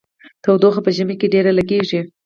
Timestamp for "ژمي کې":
0.95-1.27